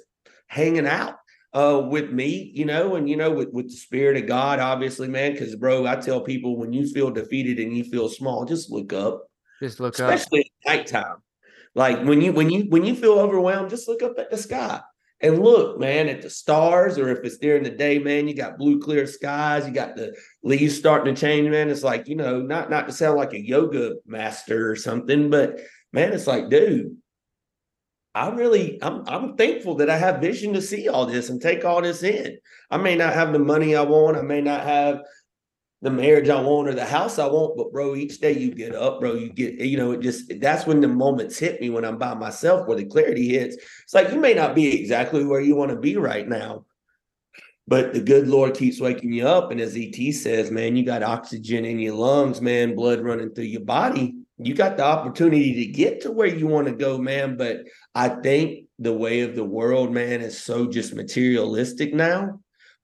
[0.48, 1.16] hanging out
[1.54, 5.08] uh with me you know and you know with, with the spirit of god obviously
[5.08, 8.72] man because bro i tell people when you feel defeated and you feel small just
[8.72, 9.28] look up.
[9.62, 10.16] Just look especially up.
[10.20, 11.18] Especially at nighttime.
[11.76, 14.82] Like when you when you when you feel overwhelmed just look up at the sky.
[15.20, 18.60] And look, man, at the stars, or if it's during the day, man, you got
[18.60, 21.72] blue, clear skies, you got the leaves starting to change, man.
[21.72, 25.60] It's like, you know, not not to sound like a yoga master or something, but
[25.92, 26.98] man, it's like, dude,
[28.18, 31.64] I really I'm I'm thankful that I have vision to see all this and take
[31.64, 32.40] all this in.
[32.72, 35.02] I may not have the money I want, I may not have
[35.84, 38.74] the marriage I want or the house I want, but bro, each day you get
[38.74, 41.86] up, bro, you get, you know, it just that's when the moments hit me when
[41.86, 43.56] I'm by myself where the clarity hits.
[43.84, 46.66] It's like you may not be exactly where you want to be right now,
[47.68, 49.52] but the good Lord keeps waking you up.
[49.52, 53.44] And as ET says, man, you got oxygen in your lungs, man, blood running through
[53.44, 54.17] your body.
[54.40, 57.38] You got the opportunity to get to where you want to go, man.
[57.38, 57.62] But
[57.96, 62.40] I think the way of the world, man, is so just materialistic now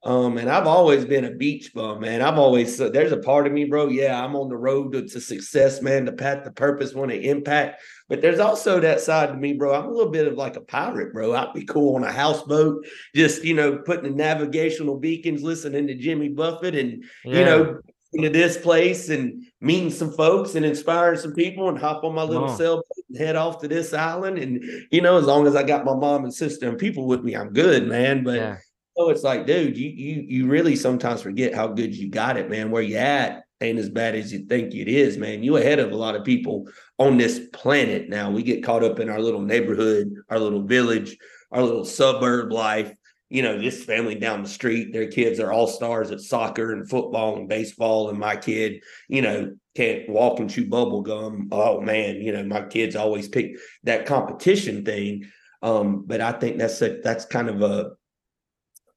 [0.06, 2.22] um, and I've always been a beach bum, man.
[2.22, 3.88] I've always so there's a part of me, bro.
[3.88, 6.04] Yeah, I'm on the road to, to success, man.
[6.04, 7.82] The path, the purpose, want to impact.
[8.10, 9.74] But there's also that side to me, bro.
[9.74, 11.34] I'm a little bit of like a pirate, bro.
[11.34, 12.86] I'd be cool on a houseboat,
[13.16, 17.39] just you know, putting the navigational beacons, listening to Jimmy Buffett, and yeah.
[17.39, 17.80] you know,
[18.13, 22.23] into this place and meeting some folks and inspiring some people, and hop on my
[22.23, 22.58] little oh.
[22.58, 24.38] sailboat and head off to this island.
[24.38, 27.23] And you know, as long as I got my mom and sister and people with
[27.23, 28.23] me, I'm good, man.
[28.23, 28.58] But yeah
[28.95, 32.49] so it's like, dude, you you you really sometimes forget how good you got it,
[32.49, 32.69] man.
[32.69, 35.41] Where you at ain't as bad as you think it is, man.
[35.41, 36.67] You ahead of a lot of people
[36.99, 38.30] on this planet now.
[38.30, 41.17] We get caught up in our little neighborhood, our little village,
[41.52, 42.93] our little suburb life.
[43.34, 46.88] You know, this family down the street, their kids are all stars at soccer and
[46.88, 51.50] football and baseball, and my kid, you know, can't walk and chew bubble gum.
[51.52, 55.26] Oh man, you know, my kids always pick that competition thing.
[55.63, 57.91] Um, but I think that's a that's kind of a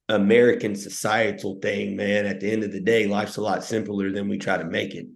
[0.09, 2.27] American societal thing, man.
[2.27, 4.95] At the end of the day, life's a lot simpler than we try to make
[4.95, 5.07] it.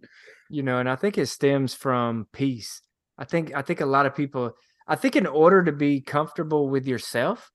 [0.48, 2.80] you know, and I think it stems from peace.
[3.18, 4.52] I think I think a lot of people
[4.88, 7.50] I think in order to be comfortable with yourself,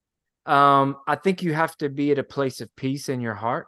[0.45, 3.67] um, I think you have to be at a place of peace in your heart.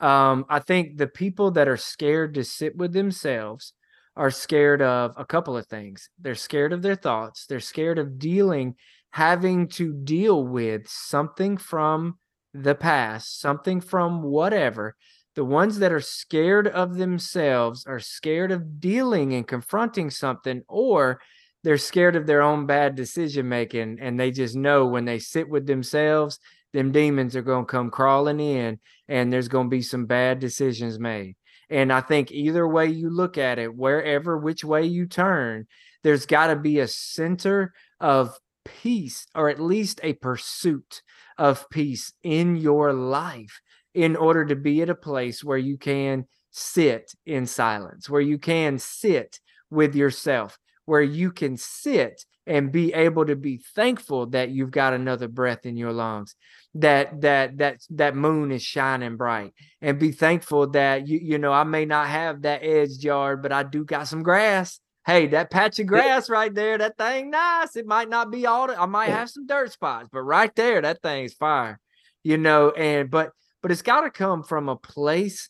[0.00, 3.72] Um, I think the people that are scared to sit with themselves
[4.16, 6.08] are scared of a couple of things.
[6.20, 7.46] They're scared of their thoughts.
[7.46, 8.76] They're scared of dealing,
[9.10, 12.18] having to deal with something from
[12.52, 14.94] the past, something from whatever.
[15.34, 21.20] The ones that are scared of themselves are scared of dealing and confronting something, or
[21.64, 25.48] they're scared of their own bad decision making and they just know when they sit
[25.48, 26.38] with themselves
[26.74, 30.38] them demons are going to come crawling in and there's going to be some bad
[30.38, 31.34] decisions made.
[31.70, 35.66] And i think either way you look at it wherever which way you turn
[36.02, 41.02] there's got to be a center of peace or at least a pursuit
[41.38, 43.60] of peace in your life
[43.94, 48.38] in order to be at a place where you can sit in silence where you
[48.38, 54.50] can sit with yourself where you can sit and be able to be thankful that
[54.50, 56.36] you've got another breath in your lungs
[56.74, 61.52] that that that that moon is shining bright and be thankful that you you know
[61.52, 64.80] I may not have that edged yard but I do got some grass.
[65.06, 67.76] Hey that patch of grass right there that thing nice.
[67.76, 71.02] It might not be all I might have some dirt spots but right there that
[71.02, 71.78] thing's fire
[72.22, 73.30] you know and but
[73.62, 75.48] but it's got to come from a place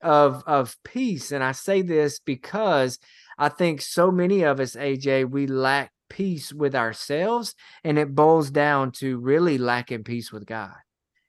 [0.00, 2.98] of of peace and I say this because
[3.38, 8.50] I think so many of us, AJ, we lack peace with ourselves, and it boils
[8.50, 10.74] down to really lacking peace with God.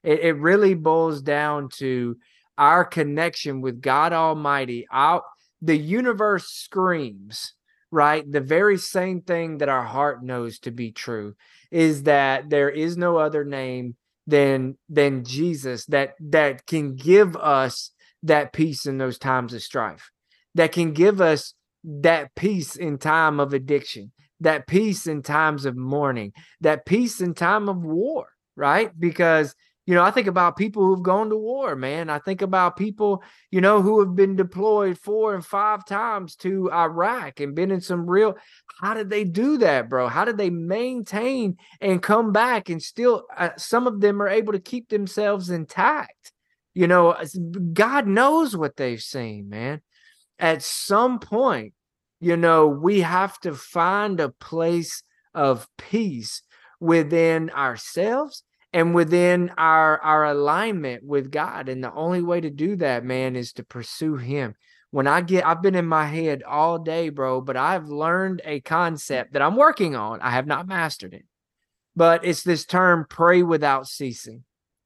[0.02, 2.16] It, it really boils down to
[2.58, 4.86] our connection with God Almighty.
[4.90, 5.22] Our,
[5.62, 7.54] the universe screams,
[7.90, 8.30] right?
[8.30, 11.34] The very same thing that our heart knows to be true
[11.70, 17.90] is that there is no other name than than Jesus that that can give us
[18.22, 20.10] that peace in those times of strife
[20.54, 25.76] that can give us that peace in time of addiction, that peace in times of
[25.76, 28.90] mourning, that peace in time of war, right?
[28.98, 29.54] Because
[29.86, 32.08] you know, I think about people who've gone to war, man.
[32.08, 36.72] I think about people, you know, who have been deployed four and five times to
[36.72, 38.38] Iraq and been in some real.
[38.80, 40.08] How did they do that, bro?
[40.08, 43.24] How did they maintain and come back and still?
[43.36, 46.32] Uh, some of them are able to keep themselves intact.
[46.72, 47.14] You know,
[47.74, 49.82] God knows what they've seen, man
[50.38, 51.74] at some point,
[52.20, 55.02] you know, we have to find a place
[55.34, 56.42] of peace
[56.80, 58.42] within ourselves
[58.72, 61.68] and within our our alignment with God.
[61.68, 64.54] And the only way to do that, man, is to pursue him.
[64.90, 68.60] When I get I've been in my head all day, bro, but I've learned a
[68.60, 70.20] concept that I'm working on.
[70.20, 71.24] I have not mastered it.
[71.96, 74.44] But it's this term pray without ceasing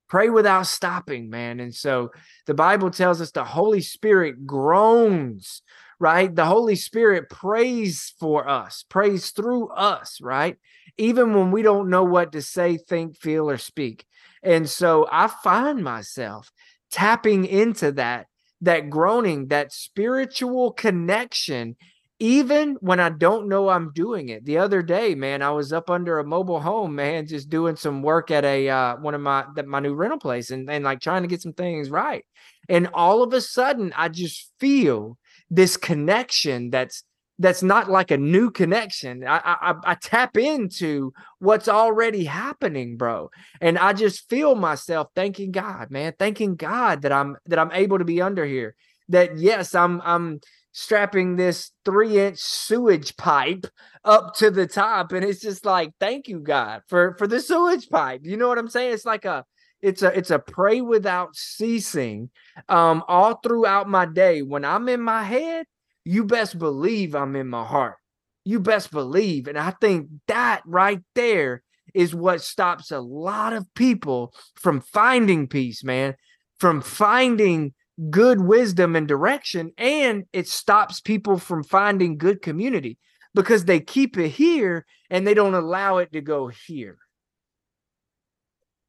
[0.08, 1.60] pray without stopping, man.
[1.60, 2.10] And so
[2.46, 5.62] the Bible tells us the Holy Spirit groans,
[5.98, 6.34] right?
[6.34, 10.56] The Holy Spirit prays for us, prays through us, right?
[10.96, 14.04] Even when we don't know what to say, think, feel, or speak.
[14.42, 16.50] And so I find myself
[16.90, 18.26] tapping into that
[18.60, 21.76] that groaning that spiritual connection
[22.20, 24.44] even when I don't know I'm doing it.
[24.44, 28.02] The other day, man, I was up under a mobile home, man, just doing some
[28.02, 31.22] work at a uh, one of my my new rental place and, and like trying
[31.22, 32.24] to get some things right.
[32.68, 35.16] And all of a sudden, I just feel
[35.50, 37.04] this connection that's
[37.38, 39.24] that's not like a new connection.
[39.24, 45.52] I, I I tap into what's already happening, bro, and I just feel myself thanking
[45.52, 48.74] God, man, thanking God that I'm that I'm able to be under here.
[49.08, 50.40] That yes, I'm I'm
[50.78, 53.66] strapping this three inch sewage pipe
[54.04, 57.88] up to the top and it's just like thank you god for for the sewage
[57.88, 58.20] pipe.
[58.22, 58.94] You know what i'm saying?
[58.94, 59.44] It's like a
[59.82, 62.30] it's a it's a pray without ceasing
[62.68, 64.42] um all throughout my day.
[64.42, 65.66] When i'm in my head
[66.04, 67.96] you best believe i'm in my heart.
[68.44, 73.66] You best believe and i think that right there is what stops a lot of
[73.74, 76.14] people from finding peace man
[76.60, 77.74] from finding
[78.10, 82.98] good wisdom and direction and it stops people from finding good community
[83.34, 86.98] because they keep it here and they don't allow it to go here.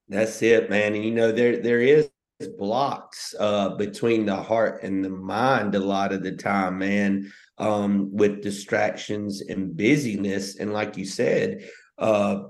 [0.07, 2.09] That's it man and you know there there is
[2.57, 8.09] blocks uh between the heart and the mind a lot of the time man um
[8.15, 11.67] with distractions and busyness and like you said
[11.97, 12.43] uh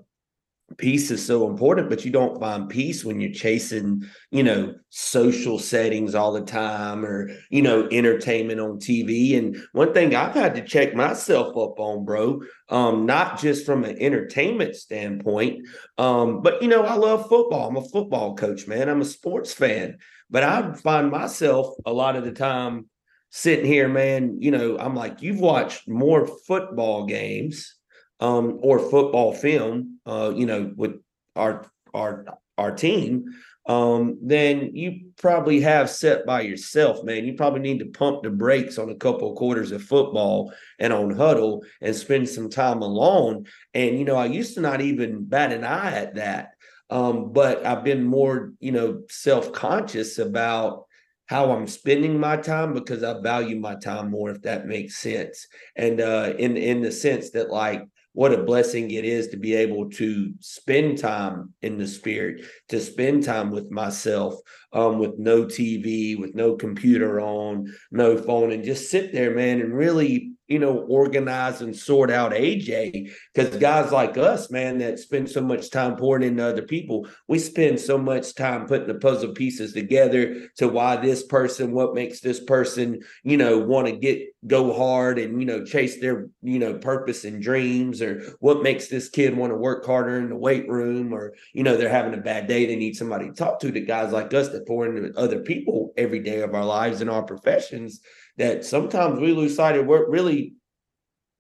[0.77, 5.57] peace is so important but you don't find peace when you're chasing you know social
[5.57, 10.55] settings all the time or you know entertainment on tv and one thing i've had
[10.55, 15.67] to check myself up on bro um not just from an entertainment standpoint
[15.97, 17.69] um but you know i love football.
[17.69, 18.89] I'm a football coach man.
[18.89, 19.97] I'm a sports fan.
[20.29, 22.89] But i find myself a lot of the time
[23.31, 27.75] sitting here, man, you know, I'm like, you've watched more football games
[28.19, 31.01] um, or football film, uh, you know, with
[31.35, 32.25] our our
[32.57, 33.25] our team,
[33.65, 37.25] um, then you probably have set by yourself, man.
[37.25, 40.91] You probably need to pump the brakes on a couple of quarters of football and
[40.91, 43.45] on huddle and spend some time alone.
[43.73, 46.53] And you know, I used to not even bat an eye at that.
[46.89, 50.85] Um, but I've been more, you know, self-conscious about
[51.27, 55.45] how I'm spending my time because I value my time more, if that makes sense.
[55.75, 59.53] And uh, in in the sense that like what a blessing it is to be
[59.53, 64.35] able to spend time in the spirit, to spend time with myself,
[64.73, 69.61] um, with no TV, with no computer on, no phone, and just sit there, man,
[69.61, 73.11] and really you know, organize and sort out AJ.
[73.33, 77.37] Because guys like us, man, that spend so much time pouring into other people, we
[77.37, 82.19] spend so much time putting the puzzle pieces together to why this person, what makes
[82.19, 86.59] this person, you know, want to get go hard and you know chase their you
[86.59, 90.35] know purpose and dreams, or what makes this kid want to work harder in the
[90.35, 93.59] weight room, or you know they're having a bad day, they need somebody to talk
[93.59, 93.71] to.
[93.71, 97.09] The guys like us that pour into other people every day of our lives and
[97.09, 98.01] our professions
[98.39, 100.55] that sometimes we lose sight of what really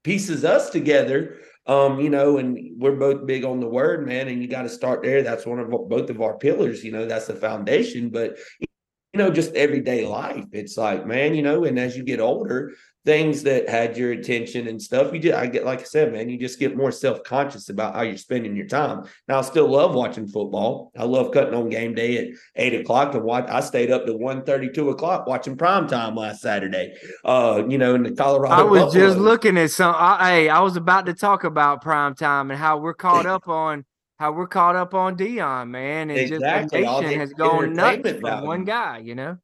[0.03, 1.37] pieces us together.
[1.65, 4.69] Um, you know, and we're both big on the word, man, and you got to
[4.69, 5.21] start there.
[5.21, 8.09] That's one of both of our pillars, you know, that's the foundation.
[8.09, 8.37] But
[9.17, 10.45] know, just everyday life.
[10.51, 12.73] It's like, man, you know, and as you get older,
[13.05, 15.11] things that had your attention and stuff.
[15.13, 17.95] You just, I get, like I said, man, you just get more self conscious about
[17.95, 19.05] how you're spending your time.
[19.27, 20.91] Now, I still love watching football.
[20.97, 23.47] I love cutting on game day at eight o'clock and watch.
[23.49, 26.95] I stayed up to 1 32 o'clock watching prime time last Saturday.
[27.23, 28.53] Uh, you know, in the Colorado.
[28.53, 29.07] I was Buffalo.
[29.07, 29.95] just looking at some.
[29.97, 33.47] I, hey, I was about to talk about prime time and how we're caught up
[33.47, 33.85] on
[34.19, 36.83] how we're caught up on Deion, man, and exactly.
[36.83, 39.37] just the has gone nuts from one guy, you know.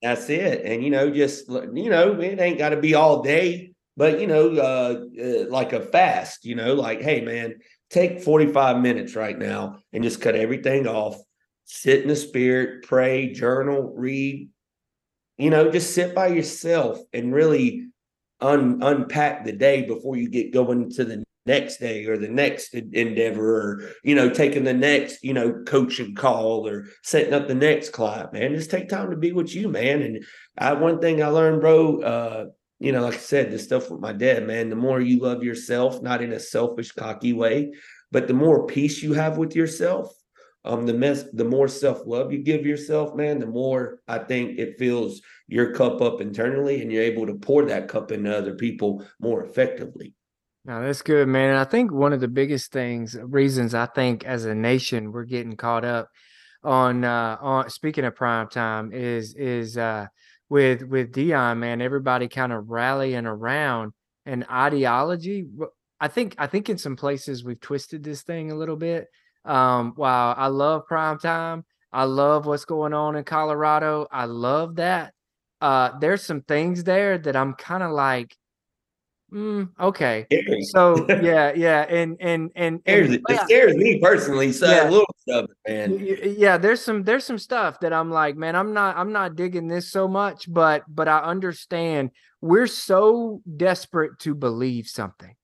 [0.00, 0.64] That's it.
[0.64, 4.28] And, you know, just, you know, it ain't got to be all day, but, you
[4.28, 7.56] know, uh, uh, like a fast, you know, like, hey, man,
[7.90, 11.16] take 45 minutes right now and just cut everything off,
[11.64, 14.48] sit in the spirit, pray, journal, read,
[15.36, 17.88] you know, just sit by yourself and really
[18.40, 22.74] un- unpack the day before you get going to the next day or the next
[22.74, 27.54] endeavor or you know taking the next you know coaching call or setting up the
[27.54, 30.02] next client man just take time to be with you man.
[30.02, 30.24] And
[30.58, 32.44] i one thing i learned bro uh
[32.78, 35.42] you know like i said the stuff with my dad man the more you love
[35.42, 37.72] yourself not in a selfish cocky way
[38.12, 40.12] but the more peace you have with yourself
[40.64, 44.78] um the mess the more self-love you give yourself man the more i think it
[44.78, 49.04] fills your cup up internally and you're able to pour that cup into other people
[49.18, 50.14] more effectively
[50.64, 51.50] no, that's good, man.
[51.50, 55.24] And I think one of the biggest things, reasons I think as a nation we're
[55.24, 56.08] getting caught up
[56.64, 60.06] on uh on speaking of prime time is is uh
[60.48, 63.92] with with Deion, man, everybody kind of rallying around
[64.26, 65.46] an ideology.
[66.00, 69.08] I think I think in some places we've twisted this thing a little bit.
[69.44, 74.06] Um, while I love prime time, I love what's going on in Colorado.
[74.10, 75.14] I love that.
[75.60, 78.36] Uh, there's some things there that I'm kind of like,
[79.32, 80.26] Mm, okay.
[80.70, 84.52] So yeah, yeah, and and and, and it, it scares me personally.
[84.52, 84.88] So yeah.
[84.88, 85.98] a little stuff, man.
[86.38, 89.68] Yeah, there's some there's some stuff that I'm like, man, I'm not I'm not digging
[89.68, 92.10] this so much, but but I understand
[92.40, 95.34] we're so desperate to believe something,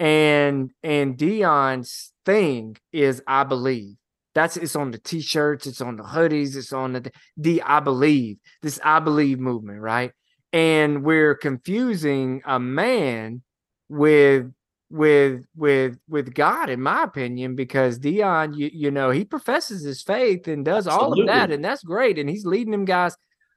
[0.00, 3.96] and and Deion's thing is I believe.
[4.34, 8.38] That's it's on the t-shirts, it's on the hoodies, it's on the the I believe
[8.62, 10.10] this I believe movement, right?
[10.54, 13.42] And we're confusing a man
[13.88, 14.52] with
[14.88, 20.00] with with with God, in my opinion, because Deion, you, you know, he professes his
[20.02, 21.06] faith and does Absolutely.
[21.06, 23.16] all of that, and that's great, and he's leading them guys.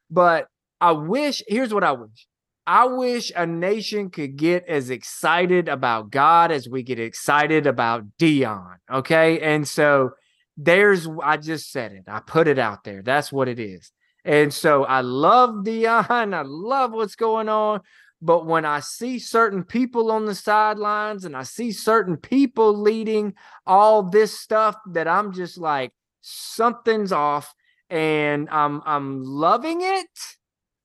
[0.10, 0.48] But
[0.82, 2.28] I wish, here's what I wish.
[2.66, 8.04] I wish a nation could get as excited about God as we get excited about
[8.20, 8.76] Deion.
[8.92, 9.40] Okay.
[9.40, 10.12] And so
[10.58, 12.04] there's, I just said it.
[12.08, 13.02] I put it out there.
[13.02, 13.92] That's what it is.
[14.28, 16.34] And so I love Deion.
[16.34, 17.80] I love what's going on.
[18.22, 23.36] But when I see certain people on the sidelines and I see certain people leading
[23.66, 27.54] all this stuff, that I'm just like, something's off.
[27.90, 30.10] And I'm I'm loving it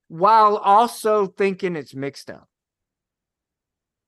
[0.06, 2.48] while also thinking it's mixed up.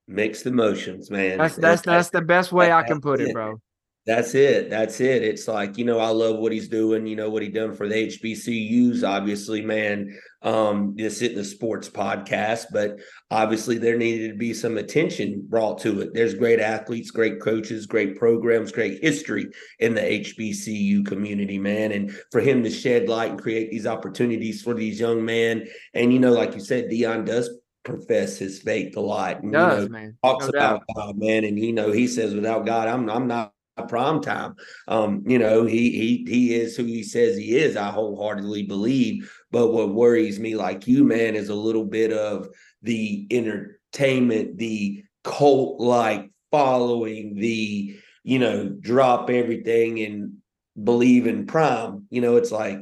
[0.07, 1.39] Mixed emotions, man.
[1.39, 3.61] That's that's that's the best way I can put it, bro.
[4.07, 4.69] That's it.
[4.69, 5.23] That's it.
[5.23, 7.89] It's like, you know, I love what he's doing, you know, what he done for
[7.89, 10.15] the HBCUs, obviously, man.
[10.43, 13.01] Um, this isn't a sports podcast, but
[13.31, 16.13] obviously there needed to be some attention brought to it.
[16.13, 19.47] There's great athletes, great coaches, great programs, great history
[19.79, 21.93] in the HBCU community, man.
[21.93, 25.67] And for him to shed light and create these opportunities for these young men.
[25.95, 27.49] And, you know, like you said, Deion does
[27.85, 29.43] profess his faith a lot.
[29.43, 30.19] And, Does, you know, man.
[30.23, 30.97] talks No about doubt.
[30.97, 31.45] God, man.
[31.45, 34.55] And, you know, he says, without God, I'm, I'm not prime time.
[34.89, 37.77] Um, you know, he he he is who he says he is.
[37.77, 39.33] I wholeheartedly believe.
[39.51, 42.49] But what worries me, like you, man, is a little bit of
[42.83, 50.39] the entertainment, the cult like following, the you know, drop everything and
[50.83, 52.07] believe in prime.
[52.11, 52.79] You know, it's like,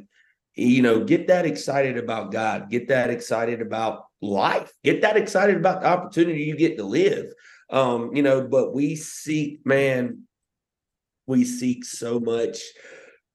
[0.54, 5.56] you know, get that excited about God, get that excited about life, get that excited
[5.56, 7.32] about the opportunity you get to live.
[7.70, 10.22] Um, you know, but we seek, man,
[11.26, 12.58] we seek so much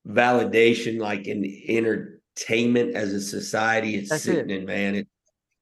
[0.07, 4.59] validation like in entertainment as a society it's That's sitting it.
[4.59, 5.07] in man it,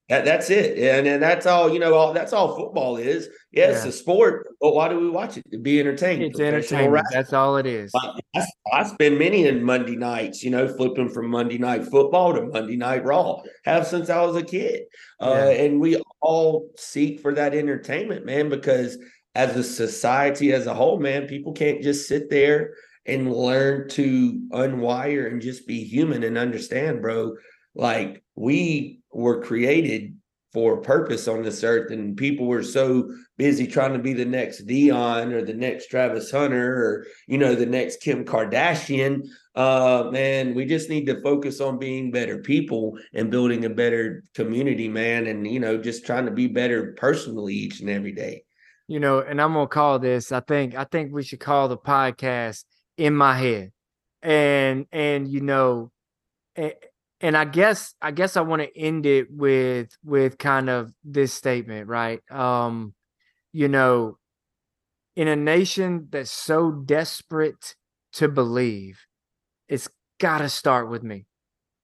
[0.09, 3.71] that, that's it and, and that's all you know all that's all football is yeah,
[3.71, 6.91] it's a sport but why do we watch it to be entertained It's entertainment.
[6.91, 7.17] wrestling.
[7.19, 7.91] That's all it is.
[7.95, 12.33] I, I, I spend many in Monday nights, you know, flipping from Monday night football
[12.33, 13.41] to Monday night Raw.
[13.63, 14.81] Have since I was a kid,
[15.21, 18.49] uh, and we all seek for that entertainment, man.
[18.49, 18.97] Because
[19.35, 22.73] as a society as a whole, man, people can't just sit there
[23.05, 27.35] and learn to unwire and just be human and understand, bro.
[27.75, 30.15] Like we were created
[30.53, 34.23] for a purpose on this earth, and people were so busy trying to be the
[34.23, 39.27] next Deion or the next Travis Hunter or you know the next Kim Kardashian.
[39.53, 44.23] Uh, man, we just need to focus on being better people and building a better
[44.33, 48.44] community, man, and you know just trying to be better personally each and every day.
[48.87, 50.31] You know, and I'm gonna call this.
[50.31, 52.63] I think I think we should call the podcast
[52.97, 53.71] in my head,
[54.21, 55.91] and and you know,
[56.55, 56.73] and,
[57.21, 61.33] and I guess I guess I want to end it with with kind of this
[61.33, 62.19] statement, right?
[62.31, 62.93] Um,
[63.51, 64.17] you know,
[65.15, 67.75] in a nation that's so desperate
[68.13, 68.99] to believe,
[69.67, 71.25] it's got to start with me.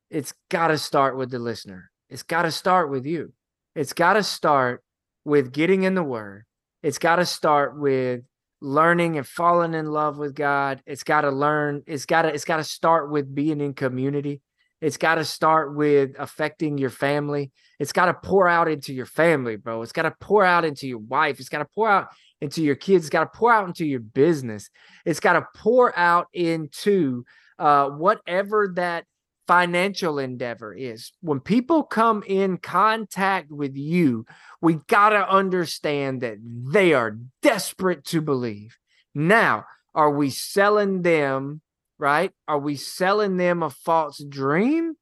[0.10, 1.90] It's got to start with the listener.
[2.10, 3.34] It's got to start with you.
[3.76, 4.84] It's got to start
[5.24, 6.44] with getting in the word.
[6.84, 8.22] It's got to start with
[8.62, 10.82] learning and falling in love with God.
[10.86, 11.84] It's got to learn.
[11.88, 14.42] It's got to it's got to start with being in community.
[14.82, 17.52] It's got to start with affecting your family.
[17.80, 19.84] It's got to pour out into your family, bro.
[19.84, 21.40] It's got to pour out into your wife.
[21.40, 22.08] It's got to pour out
[22.42, 23.06] into your kids.
[23.06, 24.70] It's got to pour out into your business.
[25.06, 27.26] It's got to pour out into
[27.60, 29.06] uh, whatever that
[29.52, 31.12] financial endeavor is.
[31.20, 34.26] When people come in contact with you,
[34.62, 38.78] we got to understand that they are desperate to believe.
[39.14, 41.60] Now, are we selling them,
[42.00, 42.32] right?
[42.48, 44.94] Are we selling them a false dream?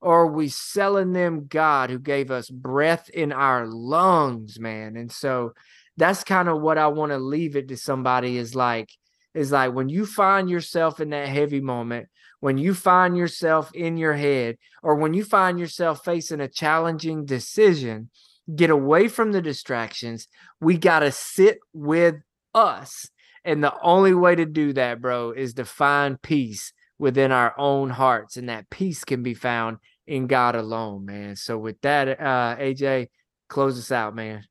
[0.00, 4.96] Or are we selling them God who gave us breath in our lungs, man?
[4.96, 5.54] And so
[5.96, 8.88] that's kind of what I want to leave it to somebody is like,
[9.34, 12.08] is like when you find yourself in that heavy moment,
[12.40, 17.24] when you find yourself in your head, or when you find yourself facing a challenging
[17.24, 18.10] decision,
[18.54, 20.28] get away from the distractions.
[20.60, 22.16] We got to sit with
[22.54, 23.10] us.
[23.44, 27.90] And the only way to do that, bro, is to find peace within our own
[27.90, 28.36] hearts.
[28.36, 31.36] And that peace can be found in God alone, man.
[31.36, 33.08] So with that, uh, AJ,
[33.48, 34.44] close us out, man.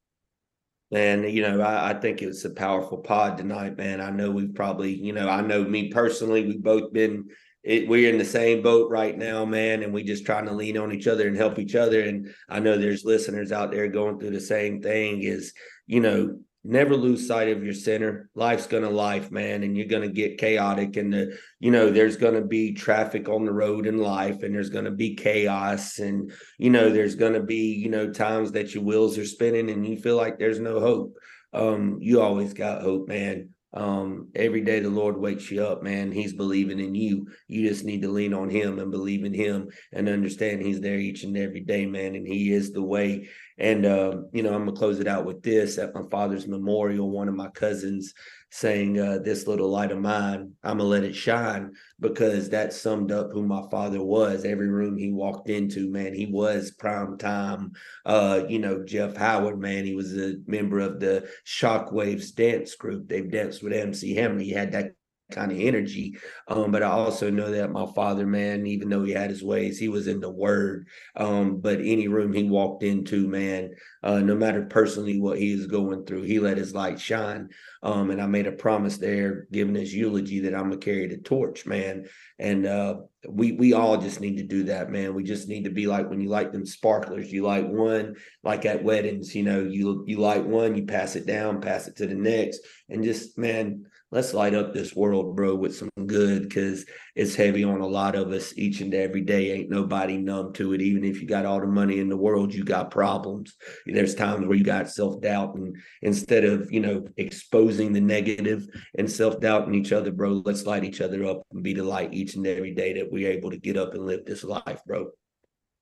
[0.91, 3.99] And you know, I, I think it was a powerful pod tonight, man.
[3.99, 7.25] I know we've probably, you know, I know me personally, we've both been
[7.65, 10.77] it, we're in the same boat right now, man, and we just trying to lean
[10.77, 12.01] on each other and help each other.
[12.01, 15.23] And I know there's listeners out there going through the same thing.
[15.23, 15.51] Is
[15.87, 18.29] you know, never lose sight of your center.
[18.35, 22.45] Life's gonna life, man, and you're gonna get chaotic, and the you know, there's gonna
[22.45, 26.91] be traffic on the road in life, and there's gonna be chaos, and you know,
[26.91, 30.37] there's gonna be you know times that your wheels are spinning and you feel like
[30.37, 31.17] there's no hope.
[31.51, 33.54] Um, you always got hope, man.
[33.75, 36.11] Um, every day the Lord wakes you up, man.
[36.11, 37.27] He's believing in you.
[37.47, 40.97] You just need to lean on him and believe in him and understand he's there
[40.97, 42.15] each and every day, man.
[42.15, 43.27] And he is the way.
[43.57, 47.09] And uh, you know, I'm gonna close it out with this at my father's memorial.
[47.09, 48.13] One of my cousins
[48.51, 53.11] saying, uh, This little light of mine, I'm gonna let it shine because that summed
[53.11, 54.43] up who my father was.
[54.43, 57.71] Every room he walked into, man, he was prime time.
[58.05, 63.07] Uh, you know, Jeff Howard, man, he was a member of the Shockwaves dance group.
[63.07, 64.39] They've danced with MC Hammer.
[64.39, 64.91] He had that
[65.31, 66.17] kind of energy.
[66.47, 69.79] Um, but I also know that my father, man, even though he had his ways,
[69.79, 70.87] he was in the word.
[71.15, 73.71] Um, but any room he walked into, man,
[74.03, 77.49] uh, no matter personally what he is going through, he let his light shine.
[77.81, 81.17] Um, and I made a promise there, giving his eulogy, that I'm gonna carry the
[81.17, 82.05] torch, man.
[82.37, 82.97] And uh,
[83.27, 85.13] we we all just need to do that, man.
[85.13, 88.65] We just need to be like when you light them sparklers, you light one, like
[88.65, 92.07] at weddings, you know, you you light one, you pass it down, pass it to
[92.07, 96.85] the next, and just man, let's light up this world, bro, with some good because
[97.15, 99.51] it's heavy on a lot of us each and every day.
[99.51, 100.81] Ain't nobody numb to it.
[100.81, 103.55] Even if you got all the money in the world, you got problems.
[103.85, 108.67] There's times where you got self doubt, and instead of you know exposing the negative
[108.97, 112.13] and self doubting each other, bro, let's light each other up and be the light
[112.13, 115.09] each and every day that we're able to get up and live this life, bro.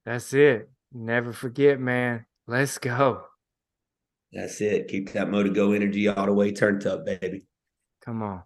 [0.05, 0.69] That's it.
[0.91, 2.25] Never forget, man.
[2.45, 3.23] Let's go.
[4.31, 4.87] That's it.
[4.87, 7.45] Keep that mo to go energy all the way turned up, baby.
[8.05, 8.43] Come on.